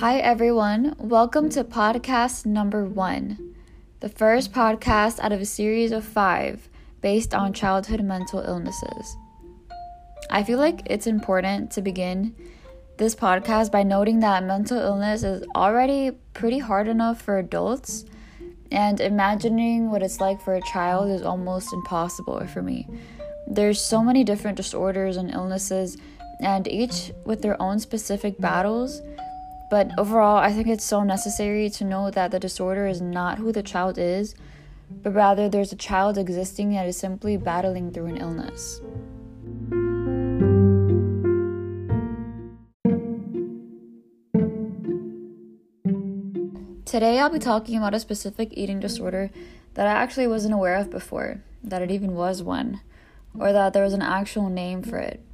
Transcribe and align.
Hi, 0.00 0.16
everyone. 0.16 0.94
Welcome 0.96 1.50
to 1.50 1.62
podcast 1.62 2.46
number 2.46 2.86
one, 2.86 3.54
the 4.00 4.08
first 4.08 4.50
podcast 4.50 5.20
out 5.20 5.30
of 5.30 5.42
a 5.42 5.44
series 5.44 5.92
of 5.92 6.06
five 6.06 6.70
based 7.02 7.34
on 7.34 7.52
childhood 7.52 8.02
mental 8.02 8.40
illnesses. 8.40 9.14
I 10.30 10.42
feel 10.42 10.58
like 10.58 10.80
it's 10.86 11.06
important 11.06 11.70
to 11.72 11.82
begin 11.82 12.34
this 12.96 13.14
podcast 13.14 13.70
by 13.70 13.82
noting 13.82 14.20
that 14.20 14.42
mental 14.42 14.78
illness 14.78 15.22
is 15.22 15.44
already 15.54 16.12
pretty 16.32 16.60
hard 16.60 16.88
enough 16.88 17.20
for 17.20 17.36
adults, 17.36 18.06
and 18.72 19.02
imagining 19.02 19.90
what 19.90 20.02
it's 20.02 20.18
like 20.18 20.40
for 20.40 20.54
a 20.54 20.62
child 20.62 21.10
is 21.10 21.20
almost 21.20 21.74
impossible 21.74 22.46
for 22.46 22.62
me. 22.62 22.88
There's 23.46 23.78
so 23.78 24.02
many 24.02 24.24
different 24.24 24.56
disorders 24.56 25.18
and 25.18 25.30
illnesses, 25.30 25.98
and 26.40 26.66
each 26.68 27.12
with 27.26 27.42
their 27.42 27.60
own 27.60 27.78
specific 27.78 28.38
battles 28.38 29.02
but 29.70 29.96
overall, 29.96 30.38
I 30.38 30.52
think 30.52 30.66
it's 30.66 30.84
so 30.84 31.04
necessary 31.04 31.70
to 31.70 31.84
know 31.84 32.10
that 32.10 32.32
the 32.32 32.40
disorder 32.40 32.88
is 32.88 33.00
not 33.00 33.38
who 33.38 33.52
the 33.52 33.62
child 33.62 33.98
is, 33.98 34.34
but 34.90 35.14
rather 35.14 35.48
there's 35.48 35.72
a 35.72 35.76
child 35.76 36.18
existing 36.18 36.72
that 36.72 36.86
is 36.86 36.96
simply 36.96 37.36
battling 37.36 37.92
through 37.92 38.06
an 38.06 38.16
illness. 38.16 38.80
Today, 46.84 47.20
I'll 47.20 47.30
be 47.30 47.38
talking 47.38 47.76
about 47.76 47.94
a 47.94 48.00
specific 48.00 48.48
eating 48.50 48.80
disorder 48.80 49.30
that 49.74 49.86
I 49.86 49.92
actually 49.92 50.26
wasn't 50.26 50.54
aware 50.54 50.74
of 50.74 50.90
before, 50.90 51.44
that 51.62 51.82
it 51.82 51.92
even 51.92 52.16
was 52.16 52.42
one, 52.42 52.80
or 53.38 53.52
that 53.52 53.72
there 53.72 53.84
was 53.84 53.92
an 53.92 54.02
actual 54.02 54.48
name 54.48 54.82
for 54.82 54.98
it. 54.98 55.24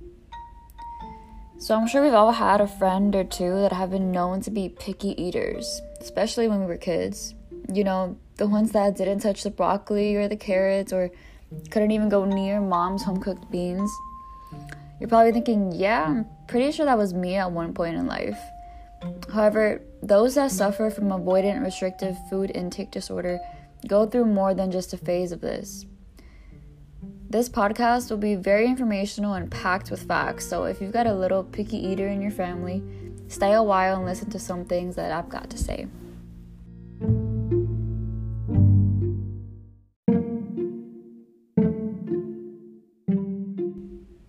So 1.59 1.75
I'm 1.75 1.89
sure 1.89 2.03
we've 2.03 2.13
all 2.13 2.33
had 2.33 2.61
a 2.61 2.67
friend 2.67 3.17
or 3.17 3.25
two 3.25 3.55
that 3.63 3.73
have 3.73 3.91
been 3.91 4.13
known 4.13 4.43
to 4.43 4.51
be 4.51 4.69
picky 4.69 5.21
eaters, 5.21 5.81
especially 6.01 6.49
when 6.49 6.61
we 6.61 6.67
were 6.67 6.77
kids. 6.77 7.35
You 7.73 7.83
know, 7.83 8.19
the 8.37 8.47
ones 8.47 8.73
that 8.73 8.97
didn't 8.97 9.21
touch 9.21 9.43
the 9.43 9.51
broccoli 9.51 10.17
or 10.17 10.29
the 10.29 10.37
carrots 10.37 10.93
or 10.93 11.11
couldn't 11.71 11.93
even 11.93 12.11
go 12.11 12.27
near 12.27 12.61
mom's 12.61 13.05
home 13.05 13.21
cooked 13.21 13.51
beans. 13.51 13.91
You're 15.01 15.09
probably 15.09 15.33
thinking, 15.33 15.73
yeah, 15.73 16.05
I'm 16.05 16.27
pretty 16.47 16.73
sure 16.73 16.85
that 16.85 16.99
was 16.99 17.15
me 17.15 17.37
at 17.37 17.51
one 17.51 17.73
point 17.73 17.97
in 17.97 18.07
life. 18.07 18.39
However, 19.33 19.81
those 20.03 20.35
that 20.35 20.51
suffer 20.51 20.91
from 20.91 21.09
avoidant 21.09 21.65
restrictive 21.65 22.17
food 22.29 22.53
intake 22.55 22.91
disorder 22.91 23.39
go 23.89 24.07
through 24.07 24.27
more 24.27 24.53
than 24.53 24.71
just 24.71 24.93
a 24.93 24.99
phase 24.99 25.33
of 25.33 25.41
this. 25.41 25.87
This 27.29 27.49
podcast 27.49 28.09
will 28.09 28.19
be 28.19 28.37
very 28.37 28.67
informational 28.67 29.35
and 29.35 29.51
packed 29.51 29.91
with 29.91 30.05
facts, 30.05 30.47
so 30.47 30.63
if 30.65 30.81
you've 30.81 30.93
got 30.93 31.09
a 31.09 31.15
little 31.15 31.43
picky 31.43 31.77
eater 31.77 32.07
in 32.07 32.23
your 32.23 32.31
family, 32.31 32.85
stay 33.27 33.53
a 33.53 33.63
while 33.63 33.97
and 33.97 34.07
listen 34.07 34.31
to 34.31 34.39
some 34.39 34.65
things 34.65 34.95
that 34.95 35.11
I've 35.11 35.29
got 35.29 35.51
to 35.51 35.59
say. 35.59 35.89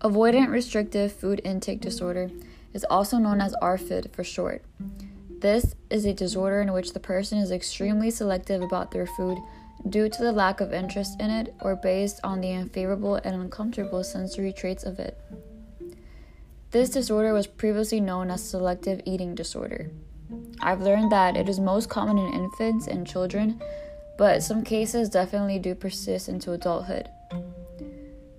Avoidant 0.00 0.50
restrictive 0.50 1.12
food 1.12 1.40
intake 1.44 1.80
disorder 1.80 2.32
is 2.72 2.84
also 2.90 3.18
known 3.18 3.40
as 3.40 3.54
ARFID 3.62 4.12
for 4.12 4.24
short. 4.24 4.64
This 5.38 5.76
is 5.88 6.04
a 6.04 6.12
disorder 6.12 6.60
in 6.60 6.72
which 6.72 6.94
the 6.94 7.00
person 7.00 7.38
is 7.38 7.52
extremely 7.52 8.10
selective 8.10 8.60
about 8.60 8.90
their 8.90 9.06
food 9.06 9.38
due 9.88 10.08
to 10.08 10.22
the 10.22 10.32
lack 10.32 10.60
of 10.60 10.72
interest 10.72 11.20
in 11.20 11.30
it 11.30 11.54
or 11.60 11.76
based 11.76 12.20
on 12.24 12.40
the 12.40 12.52
unfavorable 12.52 13.16
and 13.16 13.34
uncomfortable 13.34 14.02
sensory 14.02 14.52
traits 14.52 14.84
of 14.84 14.98
it. 14.98 15.18
This 16.70 16.90
disorder 16.90 17.32
was 17.32 17.46
previously 17.46 18.00
known 18.00 18.30
as 18.30 18.48
selective 18.48 19.00
eating 19.04 19.34
disorder. 19.34 19.90
I've 20.60 20.82
learned 20.82 21.12
that 21.12 21.36
it 21.36 21.48
is 21.48 21.60
most 21.60 21.88
common 21.88 22.18
in 22.18 22.32
infants 22.32 22.86
and 22.86 23.06
children, 23.06 23.60
but 24.18 24.42
some 24.42 24.62
cases 24.62 25.08
definitely 25.08 25.58
do 25.58 25.74
persist 25.74 26.28
into 26.28 26.52
adulthood. 26.52 27.08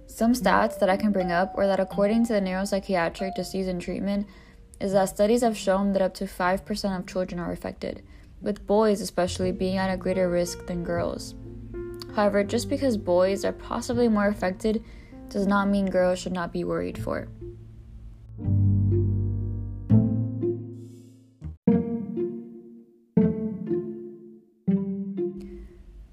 Some 0.05 0.33
stats 0.33 0.77
that 0.79 0.89
I 0.89 0.97
can 0.97 1.11
bring 1.11 1.31
up 1.31 1.53
are 1.57 1.65
that 1.65 1.79
according 1.79 2.25
to 2.25 2.33
the 2.33 2.41
Neuropsychiatric 2.41 3.35
Disease 3.35 3.67
and 3.67 3.81
Treatment, 3.81 4.27
is 4.79 4.93
that 4.93 5.09
studies 5.09 5.41
have 5.41 5.57
shown 5.57 5.93
that 5.93 6.01
up 6.01 6.13
to 6.15 6.25
5% 6.25 6.99
of 6.99 7.07
children 7.07 7.39
are 7.39 7.51
affected, 7.51 8.03
with 8.41 8.65
boys 8.65 9.01
especially 9.01 9.51
being 9.51 9.77
at 9.77 9.93
a 9.93 9.97
greater 9.97 10.29
risk 10.29 10.65
than 10.65 10.83
girls. 10.83 11.35
However, 12.15 12.43
just 12.43 12.69
because 12.69 12.97
boys 12.97 13.45
are 13.45 13.53
possibly 13.53 14.07
more 14.07 14.27
affected 14.27 14.83
does 15.29 15.45
not 15.45 15.67
mean 15.69 15.89
girls 15.89 16.19
should 16.19 16.33
not 16.33 16.51
be 16.51 16.63
worried 16.63 16.97
for. 16.97 17.27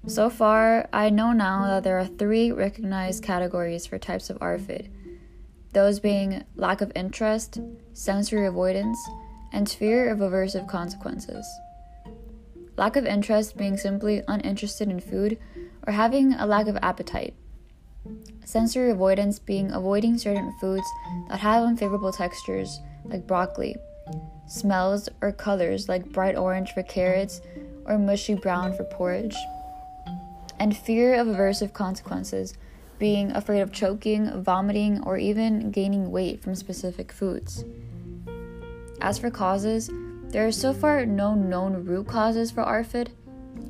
So 0.07 0.29
far, 0.29 0.87
I 0.93 1.09
know 1.09 1.33
now 1.33 1.67
that 1.67 1.83
there 1.83 1.99
are 1.99 2.07
three 2.07 2.51
recognized 2.51 3.23
categories 3.23 3.85
for 3.85 3.99
types 3.99 4.29
of 4.29 4.39
ARFID 4.39 4.89
those 5.73 5.99
being 5.99 6.43
lack 6.55 6.81
of 6.81 6.91
interest, 6.95 7.59
sensory 7.93 8.47
avoidance, 8.47 8.97
and 9.53 9.69
fear 9.69 10.09
of 10.09 10.19
aversive 10.19 10.67
consequences. 10.67 11.45
Lack 12.77 12.95
of 12.95 13.05
interest 13.07 13.57
being 13.57 13.75
simply 13.75 14.21
uninterested 14.27 14.89
in 14.89 14.99
food 14.99 15.39
or 15.87 15.93
having 15.93 16.33
a 16.33 16.45
lack 16.45 16.67
of 16.67 16.77
appetite. 16.83 17.33
Sensory 18.45 18.91
avoidance 18.91 19.39
being 19.39 19.71
avoiding 19.71 20.17
certain 20.17 20.53
foods 20.61 20.87
that 21.29 21.39
have 21.39 21.63
unfavorable 21.63 22.11
textures, 22.11 22.79
like 23.05 23.25
broccoli, 23.25 23.75
smells 24.47 25.09
or 25.21 25.31
colors, 25.31 25.89
like 25.89 26.11
bright 26.11 26.37
orange 26.37 26.71
for 26.71 26.83
carrots 26.83 27.41
or 27.85 27.97
mushy 27.97 28.35
brown 28.35 28.73
for 28.73 28.83
porridge, 28.83 29.35
and 30.59 30.77
fear 30.77 31.15
of 31.15 31.27
aversive 31.27 31.73
consequences, 31.73 32.53
being 32.99 33.31
afraid 33.31 33.61
of 33.61 33.71
choking, 33.71 34.41
vomiting, 34.43 35.03
or 35.03 35.17
even 35.17 35.71
gaining 35.71 36.11
weight 36.11 36.41
from 36.41 36.55
specific 36.55 37.11
foods. 37.11 37.65
As 39.01 39.19
for 39.19 39.29
causes, 39.29 39.89
there 40.29 40.45
are 40.45 40.51
so 40.51 40.73
far 40.73 41.05
no 41.05 41.33
known 41.33 41.85
root 41.85 42.07
causes 42.07 42.51
for 42.51 42.63
ARFID, 42.63 43.09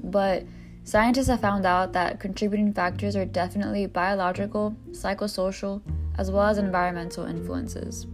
but 0.03 0.43
scientists 0.83 1.27
have 1.27 1.39
found 1.39 1.65
out 1.65 1.93
that 1.93 2.19
contributing 2.19 2.73
factors 2.73 3.15
are 3.15 3.25
definitely 3.25 3.85
biological, 3.85 4.75
psychosocial, 4.91 5.81
as 6.17 6.31
well 6.31 6.47
as 6.47 6.57
environmental 6.57 7.25
influences. 7.25 8.07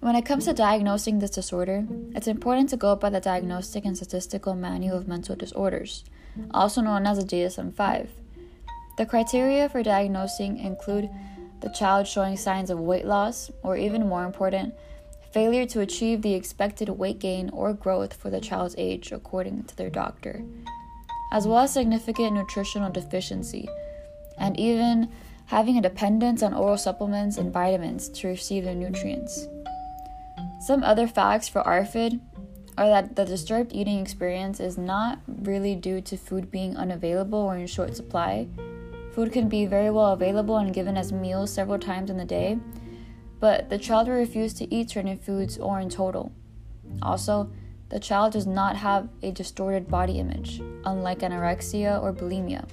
When 0.00 0.16
it 0.16 0.24
comes 0.24 0.44
to 0.46 0.52
diagnosing 0.52 1.18
this 1.18 1.30
disorder, 1.30 1.86
it's 2.14 2.26
important 2.26 2.68
to 2.70 2.76
go 2.76 2.96
by 2.96 3.10
the 3.10 3.20
Diagnostic 3.20 3.84
and 3.84 3.96
Statistical 3.96 4.54
Manual 4.54 4.96
of 4.96 5.08
Mental 5.08 5.36
Disorders, 5.36 6.04
also 6.52 6.80
known 6.80 7.06
as 7.06 7.18
the 7.18 7.24
DSM 7.24 7.74
5. 7.74 8.19
The 8.96 9.06
criteria 9.06 9.68
for 9.68 9.82
diagnosing 9.82 10.58
include 10.58 11.08
the 11.60 11.70
child 11.70 12.06
showing 12.06 12.36
signs 12.36 12.70
of 12.70 12.78
weight 12.78 13.04
loss, 13.04 13.50
or 13.62 13.76
even 13.76 14.08
more 14.08 14.24
important, 14.24 14.74
failure 15.32 15.66
to 15.66 15.80
achieve 15.80 16.22
the 16.22 16.34
expected 16.34 16.88
weight 16.88 17.18
gain 17.18 17.50
or 17.50 17.72
growth 17.72 18.14
for 18.14 18.30
the 18.30 18.40
child's 18.40 18.74
age 18.78 19.12
according 19.12 19.64
to 19.64 19.76
their 19.76 19.90
doctor, 19.90 20.42
as 21.32 21.46
well 21.46 21.60
as 21.60 21.72
significant 21.72 22.34
nutritional 22.34 22.90
deficiency, 22.90 23.68
and 24.38 24.58
even 24.58 25.10
having 25.46 25.76
a 25.76 25.82
dependence 25.82 26.42
on 26.42 26.54
oral 26.54 26.78
supplements 26.78 27.36
and 27.36 27.52
vitamins 27.52 28.08
to 28.08 28.28
receive 28.28 28.64
their 28.64 28.74
nutrients. 28.74 29.46
Some 30.60 30.82
other 30.82 31.06
facts 31.06 31.48
for 31.48 31.62
ARFID 31.62 32.20
are 32.78 32.88
that 32.88 33.16
the 33.16 33.24
disturbed 33.24 33.72
eating 33.74 33.98
experience 33.98 34.60
is 34.60 34.78
not 34.78 35.20
really 35.26 35.74
due 35.74 36.00
to 36.00 36.16
food 36.16 36.50
being 36.50 36.76
unavailable 36.76 37.38
or 37.38 37.56
in 37.56 37.66
short 37.66 37.96
supply 37.96 38.48
Food 39.20 39.32
can 39.32 39.50
be 39.50 39.66
very 39.66 39.90
well 39.90 40.12
available 40.12 40.56
and 40.56 40.72
given 40.72 40.96
as 40.96 41.12
meals 41.12 41.52
several 41.52 41.78
times 41.78 42.08
in 42.08 42.16
the 42.16 42.24
day, 42.24 42.58
but 43.38 43.68
the 43.68 43.76
child 43.76 44.08
will 44.08 44.14
refuse 44.14 44.54
to 44.54 44.74
eat 44.74 44.88
certain 44.88 45.18
foods 45.18 45.58
or 45.58 45.78
in 45.78 45.90
total. 45.90 46.32
Also, 47.02 47.52
the 47.90 48.00
child 48.00 48.32
does 48.32 48.46
not 48.46 48.76
have 48.76 49.10
a 49.22 49.30
distorted 49.30 49.88
body 49.88 50.20
image, 50.20 50.62
unlike 50.86 51.18
anorexia 51.18 52.02
or 52.02 52.14
bulimia. 52.14 52.66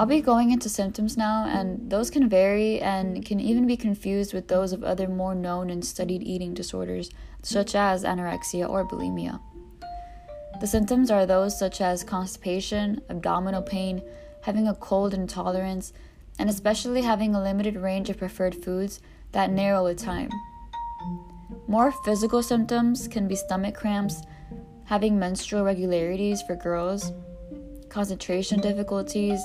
I'll 0.00 0.06
be 0.06 0.22
going 0.22 0.50
into 0.50 0.70
symptoms 0.70 1.18
now, 1.18 1.44
and 1.44 1.90
those 1.90 2.08
can 2.08 2.26
vary 2.26 2.80
and 2.80 3.22
can 3.22 3.38
even 3.38 3.66
be 3.66 3.76
confused 3.76 4.32
with 4.32 4.48
those 4.48 4.72
of 4.72 4.82
other 4.82 5.06
more 5.06 5.34
known 5.34 5.68
and 5.68 5.84
studied 5.84 6.22
eating 6.22 6.54
disorders, 6.54 7.10
such 7.42 7.74
as 7.74 8.02
anorexia 8.02 8.66
or 8.66 8.88
bulimia. 8.88 9.42
The 10.58 10.66
symptoms 10.66 11.10
are 11.10 11.26
those 11.26 11.58
such 11.58 11.82
as 11.82 12.02
constipation, 12.02 13.02
abdominal 13.10 13.60
pain, 13.60 14.02
having 14.40 14.68
a 14.68 14.74
cold 14.74 15.12
intolerance, 15.12 15.92
and 16.38 16.48
especially 16.48 17.02
having 17.02 17.34
a 17.34 17.42
limited 17.42 17.76
range 17.76 18.08
of 18.08 18.16
preferred 18.16 18.54
foods 18.54 19.02
that 19.32 19.50
narrow 19.50 19.84
with 19.84 19.98
time. 19.98 20.30
More 21.68 21.92
physical 22.06 22.42
symptoms 22.42 23.06
can 23.06 23.28
be 23.28 23.36
stomach 23.36 23.74
cramps, 23.74 24.22
having 24.86 25.18
menstrual 25.18 25.60
irregularities 25.60 26.40
for 26.40 26.56
girls, 26.56 27.12
concentration 27.90 28.60
difficulties, 28.60 29.42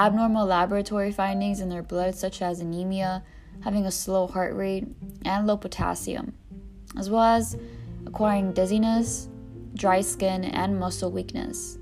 abnormal 0.00 0.46
laboratory 0.46 1.12
findings 1.12 1.60
in 1.60 1.68
their 1.68 1.82
blood, 1.82 2.14
such 2.14 2.40
as 2.40 2.60
anemia, 2.60 3.22
having 3.60 3.84
a 3.84 3.90
slow 3.90 4.26
heart 4.26 4.56
rate, 4.56 4.86
and 5.26 5.46
low 5.46 5.58
potassium, 5.58 6.32
as 6.96 7.10
well 7.10 7.22
as 7.22 7.54
acquiring 8.06 8.52
dizziness, 8.52 9.28
dry 9.74 10.00
skin, 10.00 10.42
and 10.44 10.80
muscle 10.80 11.12
weakness. 11.12 11.76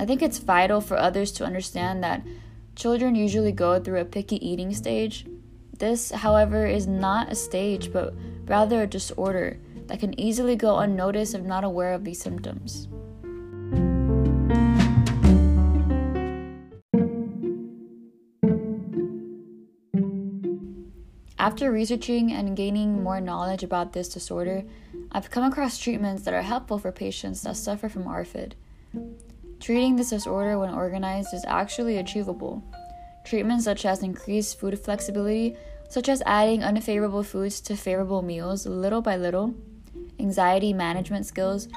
I 0.00 0.04
think 0.04 0.20
it's 0.20 0.38
vital 0.38 0.80
for 0.80 0.96
others 0.96 1.30
to 1.32 1.44
understand 1.44 2.02
that 2.02 2.26
children 2.74 3.14
usually 3.14 3.52
go 3.52 3.78
through 3.78 4.00
a 4.00 4.04
picky 4.04 4.44
eating 4.44 4.74
stage. 4.74 5.26
This, 5.78 6.10
however, 6.10 6.66
is 6.66 6.88
not 6.88 7.30
a 7.30 7.36
stage, 7.36 7.92
but 7.92 8.14
rather 8.46 8.82
a 8.82 8.88
disorder 8.88 9.60
that 9.86 10.00
can 10.00 10.18
easily 10.18 10.56
go 10.56 10.78
unnoticed 10.78 11.36
if 11.36 11.42
not 11.42 11.62
aware 11.62 11.94
of 11.94 12.02
these 12.04 12.20
symptoms. 12.20 12.88
After 21.44 21.70
researching 21.70 22.32
and 22.32 22.56
gaining 22.56 23.02
more 23.02 23.20
knowledge 23.20 23.62
about 23.62 23.92
this 23.92 24.08
disorder, 24.08 24.64
I've 25.12 25.30
come 25.30 25.44
across 25.44 25.76
treatments 25.76 26.22
that 26.22 26.32
are 26.32 26.40
helpful 26.40 26.78
for 26.78 26.90
patients 26.90 27.42
that 27.42 27.58
suffer 27.58 27.90
from 27.90 28.04
ARFID. 28.04 28.54
Treating 29.60 29.94
this 29.94 30.08
disorder 30.08 30.58
when 30.58 30.72
organized 30.72 31.34
is 31.34 31.44
actually 31.46 31.98
achievable. 31.98 32.64
Treatments 33.26 33.64
such 33.64 33.84
as 33.84 34.02
increased 34.02 34.58
food 34.58 34.80
flexibility, 34.80 35.54
such 35.90 36.08
as 36.08 36.22
adding 36.24 36.64
unfavorable 36.64 37.22
foods 37.22 37.60
to 37.60 37.76
favorable 37.76 38.22
meals 38.22 38.64
little 38.64 39.02
by 39.02 39.18
little, 39.18 39.54
anxiety 40.18 40.72
management 40.72 41.26
skills, 41.26 41.68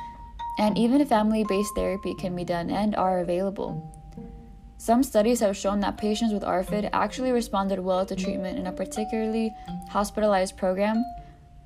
and 0.60 0.78
even 0.78 1.06
family 1.06 1.44
based 1.44 1.76
therapy 1.76 2.16
can 2.16 2.34
be 2.34 2.46
done 2.46 2.70
and 2.70 2.96
are 2.96 3.20
available. 3.20 3.97
Some 4.80 5.02
studies 5.04 5.40
have 5.40 5.58
shown 5.58 5.80
that 5.80 5.98
patients 5.98 6.34
with 6.34 6.44
ARFID 6.44 6.90
actually 6.94 7.32
responded 7.32 7.80
well 7.80 8.06
to 8.06 8.16
treatment 8.16 8.60
in 8.60 8.68
a 8.68 8.72
particularly 8.72 9.52
hospitalized 9.90 10.56
program, 10.56 11.04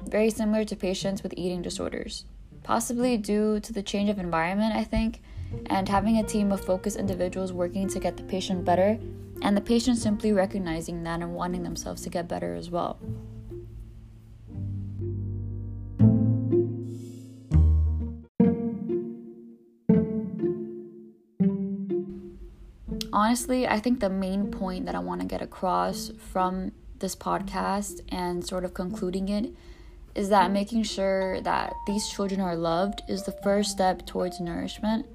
very 0.08 0.30
similar 0.30 0.64
to 0.64 0.76
patients 0.76 1.22
with 1.22 1.34
eating 1.36 1.62
disorders. 1.62 2.26
Possibly 2.64 3.18
due 3.18 3.60
to 3.60 3.74
the 3.74 3.84
change 3.84 4.10
of 4.10 4.18
environment, 4.18 4.76
I 4.76 4.86
think, 4.86 5.22
and 5.66 5.90
having 5.90 6.18
a 6.18 6.24
team 6.24 6.52
of 6.52 6.64
focused 6.64 6.98
individuals 6.98 7.52
working 7.52 7.90
to 7.90 8.00
get 8.00 8.16
the 8.16 8.24
patient 8.24 8.64
better, 8.64 8.98
and 9.42 9.58
the 9.58 9.62
patient 9.62 9.98
simply 9.98 10.32
recognizing 10.32 11.04
that 11.04 11.22
and 11.22 11.36
wanting 11.36 11.64
themselves 11.64 12.02
to 12.04 12.10
get 12.10 12.30
better 12.30 12.56
as 12.56 12.70
well. 12.70 12.98
Honestly, 23.32 23.66
I 23.66 23.80
think 23.80 24.02
the 24.02 24.10
main 24.10 24.52
point 24.52 24.88
that 24.88 24.94
I 24.94 25.00
want 25.00 25.22
to 25.22 25.26
get 25.26 25.42
across 25.42 26.12
from 26.34 26.74
this 27.00 27.16
podcast 27.16 28.02
and 28.10 28.46
sort 28.46 28.66
of 28.66 28.74
concluding 28.74 29.30
it 29.30 29.54
is 30.16 30.28
that 30.28 30.52
making 30.52 30.84
sure 30.84 31.40
that 31.40 31.72
these 31.88 32.10
children 32.10 32.42
are 32.42 32.58
loved 32.58 33.04
is 33.08 33.24
the 33.24 33.32
first 33.32 33.72
step 33.72 34.06
towards 34.06 34.42
nourishment. 34.42 35.06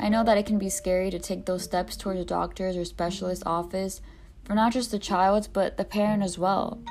I 0.00 0.08
know 0.08 0.24
that 0.24 0.38
it 0.38 0.46
can 0.46 0.58
be 0.58 0.68
scary 0.68 1.08
to 1.12 1.20
take 1.20 1.46
those 1.46 1.62
steps 1.62 1.96
towards 1.96 2.18
a 2.18 2.24
doctor's 2.24 2.76
or 2.76 2.84
specialist 2.84 3.44
office 3.46 4.00
for 4.42 4.56
not 4.56 4.72
just 4.72 4.90
the 4.90 4.98
child 4.98 5.50
but 5.52 5.76
the 5.76 5.84
parent 5.84 6.24
as 6.24 6.36
well. 6.36 6.82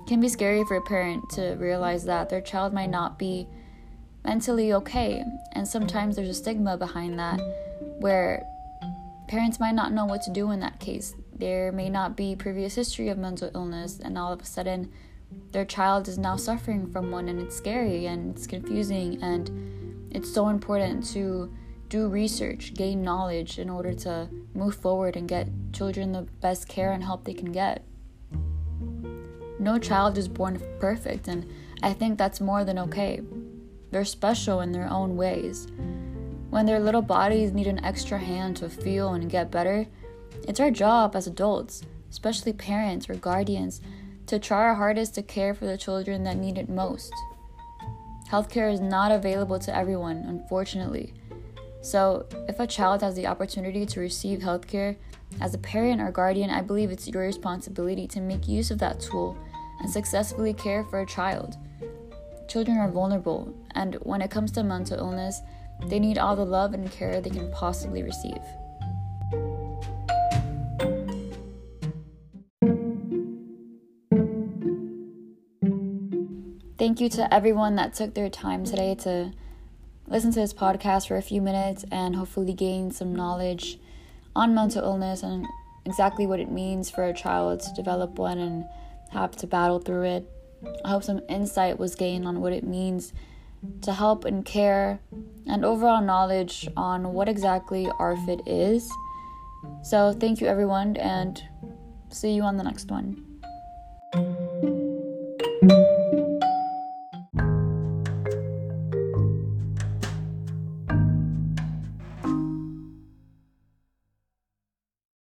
It 0.00 0.08
can 0.08 0.20
be 0.20 0.28
scary 0.28 0.64
for 0.64 0.76
a 0.76 0.82
parent 0.82 1.30
to 1.34 1.54
realize 1.60 2.06
that 2.06 2.28
their 2.28 2.40
child 2.40 2.72
might 2.72 2.90
not 2.90 3.20
be 3.20 3.46
mentally 4.24 4.72
okay, 4.72 5.22
and 5.52 5.68
sometimes 5.68 6.16
there's 6.16 6.28
a 6.28 6.34
stigma 6.34 6.76
behind 6.76 7.20
that 7.20 7.40
where 8.00 8.48
Parents 9.28 9.58
might 9.58 9.74
not 9.74 9.92
know 9.92 10.04
what 10.04 10.22
to 10.22 10.30
do 10.30 10.50
in 10.50 10.60
that 10.60 10.80
case. 10.80 11.14
There 11.34 11.72
may 11.72 11.88
not 11.88 12.16
be 12.16 12.36
previous 12.36 12.74
history 12.74 13.08
of 13.08 13.18
mental 13.18 13.50
illness, 13.54 13.98
and 13.98 14.18
all 14.18 14.32
of 14.32 14.40
a 14.40 14.44
sudden, 14.44 14.92
their 15.52 15.64
child 15.64 16.08
is 16.08 16.18
now 16.18 16.36
suffering 16.36 16.90
from 16.90 17.10
one, 17.10 17.28
and 17.28 17.40
it's 17.40 17.56
scary 17.56 18.06
and 18.06 18.36
it's 18.36 18.46
confusing. 18.46 19.22
And 19.22 20.08
it's 20.10 20.32
so 20.32 20.48
important 20.48 21.06
to 21.12 21.52
do 21.88 22.08
research, 22.08 22.74
gain 22.74 23.02
knowledge 23.02 23.58
in 23.58 23.68
order 23.68 23.92
to 23.92 24.28
move 24.54 24.74
forward 24.74 25.16
and 25.16 25.28
get 25.28 25.48
children 25.72 26.12
the 26.12 26.22
best 26.22 26.68
care 26.68 26.92
and 26.92 27.02
help 27.02 27.24
they 27.24 27.34
can 27.34 27.52
get. 27.52 27.84
No 29.58 29.78
child 29.78 30.18
is 30.18 30.28
born 30.28 30.60
perfect, 30.80 31.28
and 31.28 31.48
I 31.82 31.92
think 31.92 32.18
that's 32.18 32.40
more 32.40 32.64
than 32.64 32.78
okay. 32.78 33.20
They're 33.90 34.04
special 34.04 34.60
in 34.60 34.72
their 34.72 34.88
own 34.90 35.16
ways. 35.16 35.68
When 36.52 36.66
their 36.66 36.80
little 36.80 37.00
bodies 37.00 37.54
need 37.54 37.66
an 37.66 37.82
extra 37.82 38.18
hand 38.18 38.58
to 38.58 38.68
feel 38.68 39.14
and 39.14 39.30
get 39.30 39.50
better, 39.50 39.86
it's 40.46 40.60
our 40.60 40.70
job 40.70 41.16
as 41.16 41.26
adults, 41.26 41.80
especially 42.10 42.52
parents 42.52 43.08
or 43.08 43.14
guardians, 43.14 43.80
to 44.26 44.38
try 44.38 44.58
our 44.58 44.74
hardest 44.74 45.14
to 45.14 45.22
care 45.22 45.54
for 45.54 45.64
the 45.64 45.78
children 45.78 46.24
that 46.24 46.36
need 46.36 46.58
it 46.58 46.68
most. 46.68 47.10
Healthcare 48.28 48.70
is 48.70 48.80
not 48.80 49.10
available 49.10 49.58
to 49.60 49.74
everyone, 49.74 50.26
unfortunately. 50.28 51.14
So, 51.80 52.26
if 52.46 52.60
a 52.60 52.66
child 52.66 53.00
has 53.00 53.14
the 53.14 53.28
opportunity 53.28 53.86
to 53.86 54.00
receive 54.00 54.40
healthcare, 54.40 54.96
as 55.40 55.54
a 55.54 55.58
parent 55.58 56.02
or 56.02 56.10
guardian, 56.10 56.50
I 56.50 56.60
believe 56.60 56.90
it's 56.90 57.08
your 57.08 57.22
responsibility 57.22 58.06
to 58.08 58.20
make 58.20 58.46
use 58.46 58.70
of 58.70 58.78
that 58.80 59.00
tool 59.00 59.38
and 59.80 59.90
successfully 59.90 60.52
care 60.52 60.84
for 60.84 61.00
a 61.00 61.06
child. 61.06 61.56
Children 62.46 62.76
are 62.76 62.90
vulnerable, 62.90 63.54
and 63.74 63.94
when 64.02 64.20
it 64.20 64.30
comes 64.30 64.52
to 64.52 64.62
mental 64.62 64.98
illness, 64.98 65.40
they 65.86 65.98
need 65.98 66.18
all 66.18 66.36
the 66.36 66.44
love 66.44 66.74
and 66.74 66.90
care 66.90 67.20
they 67.20 67.30
can 67.30 67.50
possibly 67.52 68.02
receive. 68.02 68.42
Thank 76.78 77.00
you 77.00 77.08
to 77.10 77.32
everyone 77.32 77.76
that 77.76 77.94
took 77.94 78.14
their 78.14 78.28
time 78.28 78.64
today 78.64 78.96
to 78.96 79.32
listen 80.08 80.32
to 80.32 80.40
this 80.40 80.52
podcast 80.52 81.06
for 81.06 81.16
a 81.16 81.22
few 81.22 81.40
minutes 81.40 81.84
and 81.92 82.16
hopefully 82.16 82.52
gain 82.54 82.90
some 82.90 83.14
knowledge 83.14 83.78
on 84.34 84.54
mental 84.54 84.82
illness 84.82 85.22
and 85.22 85.46
exactly 85.84 86.26
what 86.26 86.40
it 86.40 86.50
means 86.50 86.90
for 86.90 87.04
a 87.04 87.14
child 87.14 87.60
to 87.60 87.72
develop 87.74 88.18
one 88.18 88.38
and 88.38 88.64
have 89.10 89.36
to 89.36 89.46
battle 89.46 89.78
through 89.78 90.02
it. 90.02 90.30
I 90.84 90.90
hope 90.90 91.04
some 91.04 91.20
insight 91.28 91.78
was 91.78 91.94
gained 91.94 92.26
on 92.26 92.40
what 92.40 92.52
it 92.52 92.64
means 92.64 93.12
to 93.82 93.92
help 93.92 94.24
and 94.24 94.44
care 94.44 95.00
and 95.46 95.64
overall 95.64 96.02
knowledge 96.02 96.68
on 96.76 97.12
what 97.12 97.28
exactly 97.28 97.86
ARFID 97.98 98.42
is. 98.46 98.90
So, 99.82 100.12
thank 100.12 100.40
you 100.40 100.46
everyone, 100.46 100.96
and 100.96 101.42
see 102.10 102.32
you 102.32 102.42
on 102.42 102.56
the 102.56 102.64
next 102.64 102.90
one. 102.90 103.24